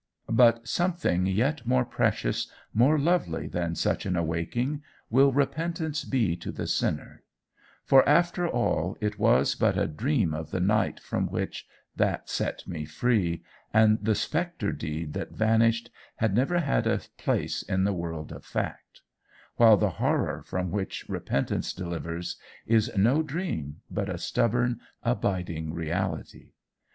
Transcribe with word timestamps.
"But 0.31 0.67
something 0.67 1.27
yet 1.27 1.63
more 1.67 1.85
precious, 1.85 2.51
more 2.73 2.97
lovely 2.97 3.45
than 3.45 3.75
such 3.75 4.03
an 4.07 4.15
awaking, 4.15 4.81
will 5.11 5.31
repentance 5.31 6.03
be 6.05 6.35
to 6.37 6.51
the 6.51 6.65
sinner; 6.65 7.21
for 7.85 8.09
after 8.09 8.47
all 8.47 8.97
it 8.99 9.19
was 9.19 9.53
but 9.53 9.77
a 9.77 9.85
dream 9.85 10.33
of 10.33 10.49
the 10.49 10.59
night 10.59 10.99
from 10.99 11.27
which 11.27 11.67
that 11.97 12.31
set 12.31 12.67
me 12.67 12.83
free, 12.83 13.43
and 13.75 14.03
the 14.03 14.15
spectre 14.15 14.71
deed 14.71 15.13
that 15.13 15.33
vanished 15.33 15.91
had 16.15 16.33
never 16.33 16.57
had 16.61 16.87
a 16.87 17.01
place 17.19 17.61
in 17.61 17.83
the 17.83 17.93
world 17.93 18.31
of 18.31 18.43
fact; 18.43 19.01
while 19.57 19.77
the 19.77 19.89
horror 20.01 20.41
from 20.41 20.71
which 20.71 21.07
repentance 21.09 21.73
delivers, 21.73 22.37
is 22.65 22.91
no 22.97 23.21
dream, 23.21 23.81
but 23.91 24.09
a 24.09 24.17
stubborn 24.17 24.79
abiding 25.03 25.71
reality. 25.71 26.53